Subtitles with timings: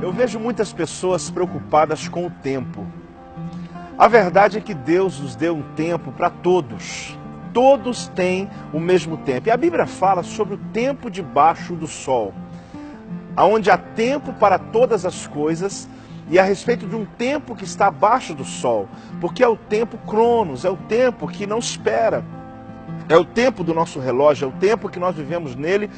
[0.00, 2.86] Eu vejo muitas pessoas preocupadas com o tempo.
[3.98, 7.18] A verdade é que Deus nos deu um tempo para todos.
[7.52, 9.48] Todos têm o mesmo tempo.
[9.48, 12.32] E a Bíblia fala sobre o tempo debaixo do sol,
[13.34, 15.88] aonde há tempo para todas as coisas
[16.30, 18.88] e a respeito de um tempo que está abaixo do sol,
[19.20, 22.24] porque é o tempo cronos, é o tempo que não espera.
[23.08, 25.90] É o tempo do nosso relógio, é o tempo que nós vivemos nele,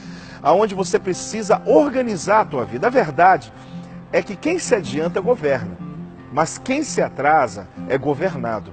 [0.42, 2.86] aonde você precisa organizar a tua vida.
[2.86, 3.52] A verdade
[4.12, 5.76] é que quem se adianta governa,
[6.32, 8.72] mas quem se atrasa é governado.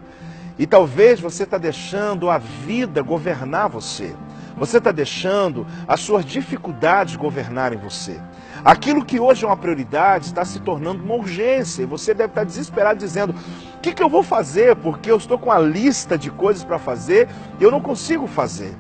[0.58, 4.16] E talvez você está deixando a vida governar você.
[4.58, 8.20] Você está deixando as suas dificuldades governarem você.
[8.66, 11.84] Aquilo que hoje é uma prioridade está se tornando uma urgência.
[11.84, 13.36] E você deve estar desesperado dizendo:
[13.76, 14.76] o que, que eu vou fazer?
[14.76, 18.76] Porque eu estou com a lista de coisas para fazer e eu não consigo fazer.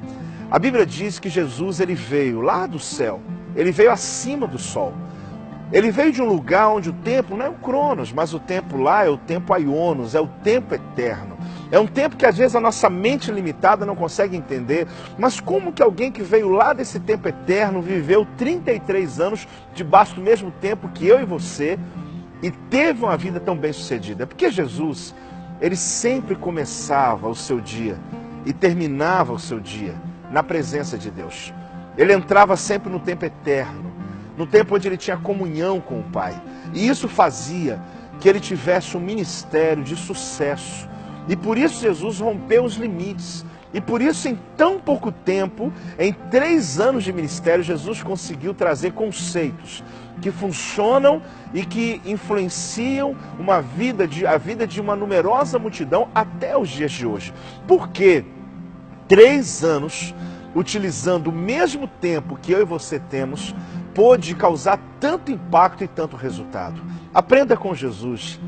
[0.49, 3.21] A Bíblia diz que Jesus ele veio lá do céu,
[3.55, 4.93] ele veio acima do sol.
[5.71, 8.77] Ele veio de um lugar onde o tempo não é o Cronos, mas o tempo
[8.77, 11.37] lá é o tempo Aionos, é o tempo eterno.
[11.69, 14.87] É um tempo que às vezes a nossa mente limitada não consegue entender.
[15.17, 20.21] Mas como que alguém que veio lá desse tempo eterno viveu 33 anos debaixo do
[20.21, 21.77] mesmo tempo que eu e você
[22.41, 24.25] e teve uma vida tão bem sucedida?
[24.25, 25.13] Porque Jesus,
[25.59, 27.97] ele sempre começava o seu dia
[28.45, 29.95] e terminava o seu dia
[30.31, 31.53] na presença de Deus.
[31.97, 33.86] Ele entrava sempre no tempo eterno
[34.37, 36.39] no tempo onde ele tinha comunhão com o Pai.
[36.73, 37.81] E isso fazia
[38.19, 40.87] que ele tivesse um ministério de sucesso.
[41.27, 43.43] E por isso Jesus rompeu os limites.
[43.73, 48.93] E por isso, em tão pouco tempo, em três anos de ministério, Jesus conseguiu trazer
[48.93, 49.83] conceitos
[50.21, 51.21] que funcionam
[51.53, 56.91] e que influenciam uma vida de, a vida de uma numerosa multidão até os dias
[56.91, 57.33] de hoje.
[57.67, 58.23] Por quê?
[59.07, 60.15] Três anos,
[60.55, 63.53] utilizando o mesmo tempo que eu e você temos,
[63.97, 66.79] pôde causar tanto impacto e tanto resultado.
[67.11, 68.39] Aprenda com Jesus.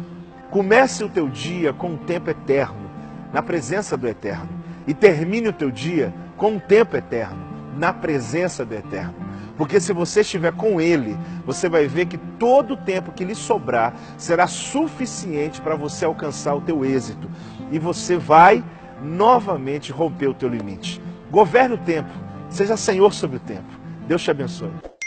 [0.52, 2.88] Comece o teu dia com um tempo eterno,
[3.34, 4.48] na presença do Eterno.
[4.86, 7.44] E termine o teu dia com um tempo eterno,
[7.76, 9.16] na presença do Eterno.
[9.58, 11.18] Porque se você estiver com Ele,
[11.48, 16.54] você vai ver que todo o tempo que lhe sobrar será suficiente para você alcançar
[16.54, 17.28] o teu êxito.
[17.72, 18.64] E você vai
[19.02, 21.02] novamente romper o teu limite.
[21.32, 22.12] Governe o tempo,
[22.50, 23.80] seja senhor sobre o tempo.
[24.08, 24.99] Deus te abençoe.